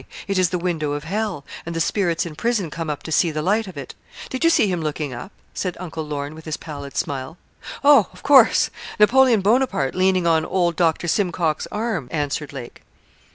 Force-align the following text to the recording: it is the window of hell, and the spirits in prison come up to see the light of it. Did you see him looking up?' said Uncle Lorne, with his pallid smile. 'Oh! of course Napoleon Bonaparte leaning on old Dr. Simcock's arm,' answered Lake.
it 0.27 0.39
is 0.39 0.49
the 0.49 0.57
window 0.57 0.93
of 0.93 1.03
hell, 1.03 1.45
and 1.63 1.75
the 1.75 1.79
spirits 1.79 2.25
in 2.25 2.33
prison 2.35 2.71
come 2.71 2.89
up 2.89 3.03
to 3.03 3.11
see 3.11 3.29
the 3.29 3.43
light 3.43 3.67
of 3.67 3.77
it. 3.77 3.93
Did 4.31 4.43
you 4.43 4.49
see 4.49 4.65
him 4.65 4.81
looking 4.81 5.13
up?' 5.13 5.31
said 5.53 5.77
Uncle 5.79 6.03
Lorne, 6.03 6.33
with 6.33 6.45
his 6.45 6.57
pallid 6.57 6.97
smile. 6.97 7.37
'Oh! 7.83 8.07
of 8.11 8.23
course 8.23 8.71
Napoleon 8.99 9.41
Bonaparte 9.41 9.93
leaning 9.93 10.25
on 10.25 10.43
old 10.43 10.75
Dr. 10.75 11.07
Simcock's 11.07 11.67
arm,' 11.71 12.07
answered 12.09 12.51
Lake. 12.51 12.81